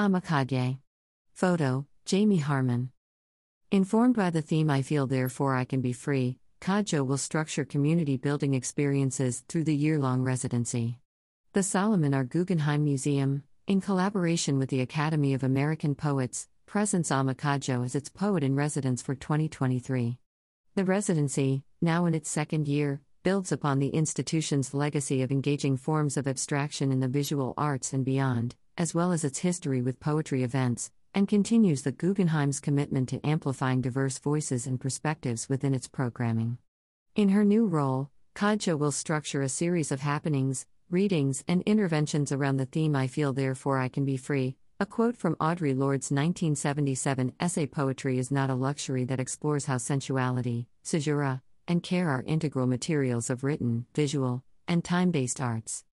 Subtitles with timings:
[0.00, 0.78] Ama Codjoe.
[1.34, 2.90] Photo Jamie Harmon.
[3.70, 8.16] Informed by the theme I Feel Therefore I Can Be Free, Codjoe will structure community
[8.16, 10.96] building experiences through the year long residency.
[11.52, 12.24] The Solomon R.
[12.24, 18.08] Guggenheim Museum, in collaboration with the Academy of American Poets, presents Ama Codjoe as its
[18.08, 20.16] poet in residence for 2023.
[20.76, 26.16] The residency, now in its second year, builds upon the institution's legacy of engaging forms
[26.16, 30.42] of abstraction in the visual arts and beyond, as well as its history with poetry
[30.42, 36.56] events, and continues the Guggenheim's commitment to amplifying diverse voices and perspectives within its programming.
[37.14, 42.56] In her new role, Codjoe will structure a series of happenings, readings, and interventions around
[42.56, 44.56] the theme I Feel Therefore I Can Be Free.
[44.80, 49.76] A quote from Audre Lorde's 1977 essay Poetry is not a luxury that explores how
[49.76, 55.84] sensuality, caesura, and care are integral materials of written, visual, and time based arts.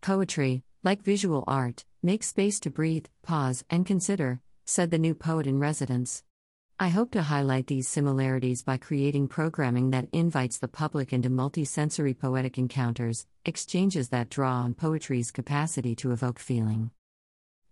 [0.00, 5.46] Poetry, like visual art, make space to breathe, pause, and consider, said the new poet
[5.46, 6.22] in residence.
[6.80, 12.16] I hope to highlight these similarities by creating programming that invites the public into multisensory
[12.16, 16.92] poetic encounters, exchanges that draw on poetry's capacity to evoke feeling.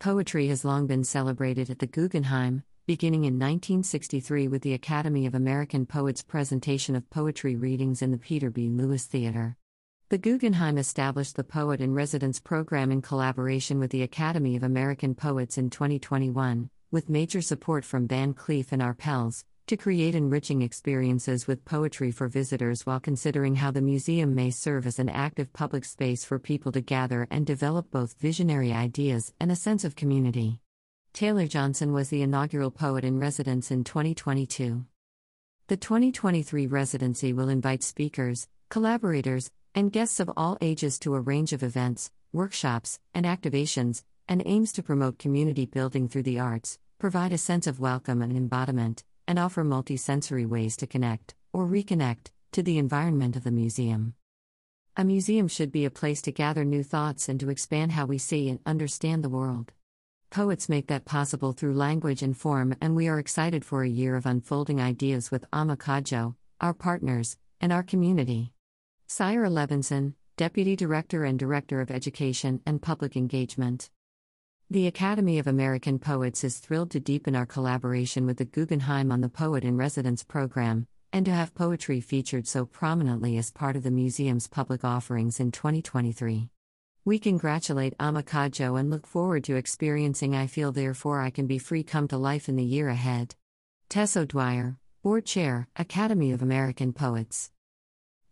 [0.00, 5.34] Poetry has long been celebrated at the Guggenheim, beginning in 1963 with the Academy of
[5.36, 8.69] American Poets' presentation of poetry readings in the Peter B.
[8.69, 9.56] Lewis Theater.
[10.08, 15.16] The Guggenheim established the Poet in Residence program in collaboration with the Academy of American
[15.16, 21.48] Poets in 2021 with major support from Van Cleef and Arpels, to create enriching experiences
[21.48, 25.84] with poetry for visitors while considering how the museum may serve as an active public
[25.84, 30.60] space for people to gather and develop both visionary ideas and a sense of community.
[31.14, 34.86] Taylor Johnson was the inaugural poet in residence in 2022.
[35.66, 41.52] The 2023 residency will invite speakers, collaborators, and guests of all ages to a range
[41.52, 47.30] of events, workshops, and activations, and aims to promote community building through the arts, provide
[47.30, 52.62] a sense of welcome and embodiment, and offer multisensory ways to connect, or reconnect, to
[52.62, 54.14] the environment of the museum.
[54.96, 58.17] A museum should be a place to gather new thoughts and to expand how we
[58.17, 59.72] see and understand the world.
[60.30, 64.17] Poets make that possible through language and form, and we are excited for a year
[64.17, 68.55] of unfolding ideas with Ama Codjoe, our partners, and our community.
[69.08, 73.89] Sire Levinson, Deputy Director and Director of Education and Public Engagement.
[74.68, 79.20] The Academy of American Poets is thrilled to deepen our collaboration with the Guggenheim on
[79.20, 83.84] the Poet in Residence program, and to have poetry featured so prominently as part of
[83.84, 86.50] the museum's public offerings in 2023.
[87.05, 91.58] We congratulate Ama Codjoe and look forward to experiencing I Feel Therefore I Can Be
[91.58, 93.36] Free come to life in the year ahead.
[93.89, 97.52] Tess O'Dwyer, Board Chair, Academy of American Poets.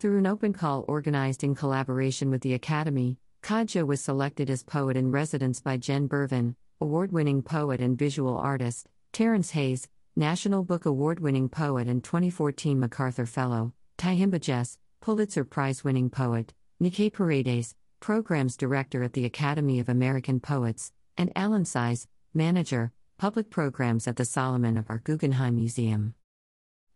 [0.04, 4.98] Through an open call organized in collaboration with the Academy, Codjoe was selected as poet
[4.98, 10.84] in residence by Jen Bervin, award winning poet and visual artist, Terrence Hayes, National Book
[10.84, 17.74] Award winning poet and 2014 MacArthur Fellow, Tyehimba Jess, Pulitzer Prize winning poet, Nikay Paredes,
[18.00, 24.16] Programs Director at the Academy of American Poets, and Alan Size, Manager, Public Programs at
[24.16, 24.98] the Solomon R.
[24.98, 26.12] Guggenheim Museum.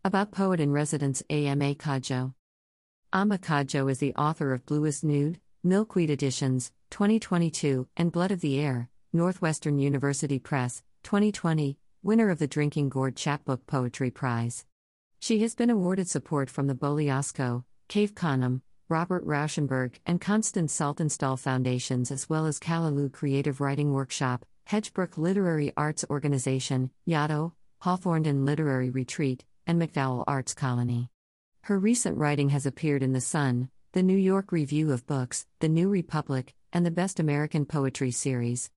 [0.05, 2.35] About Poet in Residence Ama Codjoe.
[3.11, 8.59] Ama Codjoe is the author of Bluest Nude, Milkweed Editions, 2022, and Blood of the
[8.59, 14.63] Air, Northwestern University Press, 2020, winner of the Drinking Gourd Chapbook Poetry Prize.
[15.19, 21.39] She has been awarded support from the Bogliasco, Cave Canem, Robert Rauschenberg, and Constance Saltonstall
[21.39, 28.91] Foundations, as well as Callaloo Creative Writing Workshop, Hedgebrook Literary Arts Organization, Yaddo, Hawthornden Literary
[28.91, 31.09] Retreat, and MacDowell Arts Colony.
[31.69, 35.69] Her recent writing has appeared in The Sun, the New York Review of Books, The
[35.69, 38.71] New Republic, and the Best American Poetry Series.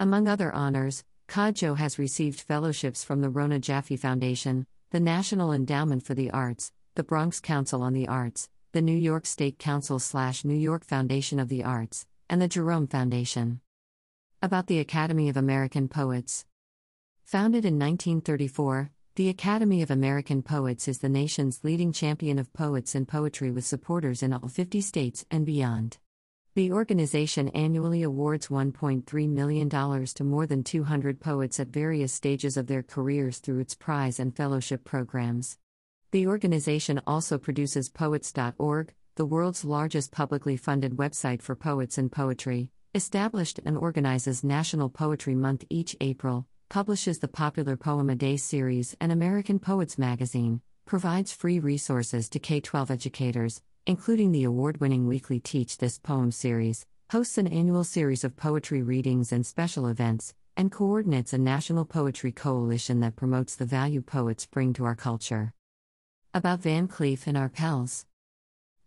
[0.00, 6.02] Among other honors, Codjoe has received fellowships from the Rona Jaffe Foundation, the National Endowment
[6.02, 10.44] for the Arts, the Bronx Council on the Arts, the New York State Council slash
[10.44, 13.60] New York Foundation of the Arts, and the Jerome Foundation.
[14.42, 16.44] About the Academy of American Poets.
[17.22, 22.94] Founded in 1934, the Academy of American Poets is the nation's leading champion of poets
[22.94, 25.98] and poetry with supporters in all 50 states and beyond.
[26.54, 32.68] The organization annually awards $1.3 million to more than 200 poets at various stages of
[32.68, 35.58] their careers through its prize and fellowship programs.
[36.12, 42.70] The organization also produces Poets.org, the world's largest publicly funded website for poets and poetry,
[42.94, 48.96] established and organizes National Poetry Month each April, publishes the popular Poem a Day series
[48.98, 55.06] and American Poets magazine, provides free resources to K 12 educators, including the award winning
[55.06, 60.32] weekly Teach This Poem series, hosts an annual series of poetry readings and special events,
[60.56, 65.52] and coordinates a national poetry coalition that promotes the value poets bring to our culture.
[66.32, 68.06] About Van Cleef and Arpels.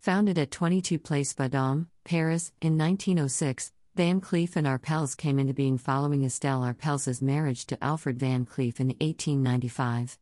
[0.00, 5.78] Founded at 22 Place Vendôme, Paris, in 1906, Van Cleef and Arpels came into being
[5.78, 10.18] following Estelle Arpels's marriage to Alfred Van Cleef in 1895.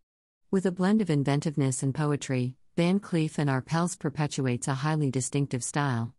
[0.48, 5.64] With a blend of inventiveness and poetry, Van Cleef and Arpels perpetuates a highly distinctive
[5.64, 6.14] style.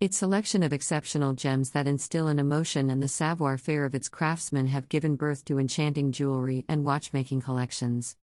[0.00, 4.08] Its selection of exceptional gems that instill an emotion and the savoir faire of its
[4.08, 8.16] craftsmen have given birth to enchanting jewelry and watchmaking collections.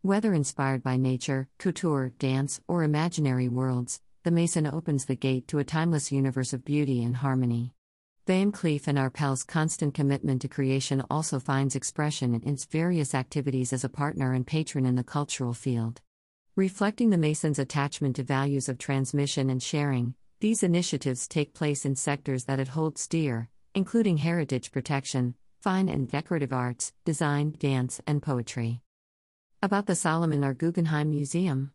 [0.00, 5.58] Whether inspired by nature, couture, dance, or imaginary worlds, the Maison opens the gate to
[5.58, 7.74] a timeless universe of beauty and harmony.
[8.30, 13.72] Van Cleef and Arpels' constant commitment to creation also finds expression in its various activities
[13.72, 16.00] as a partner and patron in the cultural field.
[16.54, 21.96] Reflecting the Maison's attachment to values of transmission and sharing, these initiatives take place in
[21.96, 28.22] sectors that it holds dear, including heritage protection, fine and decorative arts, design, dance, and
[28.22, 28.80] poetry.
[29.60, 30.54] About the Solomon R.
[30.54, 31.72] Guggenheim Museum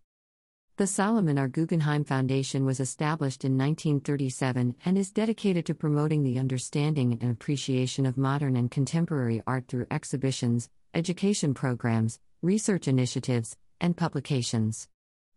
[0.77, 1.47] The Solomon R.
[1.47, 8.05] Guggenheim Foundation was established in 1937 and is dedicated to promoting the understanding and appreciation
[8.05, 14.89] of modern and contemporary art through exhibitions, education programs, research initiatives, and publications.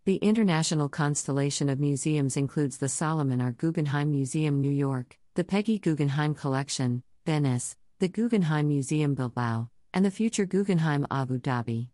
[0.06, 3.52] The international constellation of museums includes the Solomon R.
[3.52, 10.11] Guggenheim Museum, New York, the Peggy Guggenheim Collection, Venice, the Guggenheim Museum, Bilbao, and the
[10.11, 11.90] future Guggenheim, Abu Dhabi.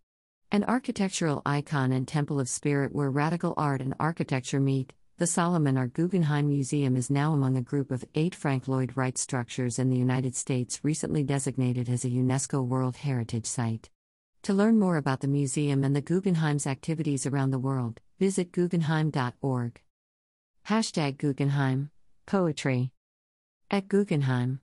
[0.54, 5.76] An architectural icon and temple of spirit where radical art and architecture meet, the Solomon
[5.76, 5.88] R.
[5.88, 9.96] Guggenheim Museum is now among a group of eight Frank Lloyd Wright structures in the
[9.96, 13.90] United States recently designated as a UNESCO World Heritage Site.
[14.44, 19.80] To learn more about the museum and the Guggenheim's activities around the world, visit guggenheim.org.
[20.68, 21.90] Hashtag Guggenheim.
[22.26, 22.92] Poetry.
[23.72, 24.60] At Guggenheim.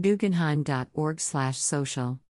[0.00, 2.20] Guggenheim.org slash social.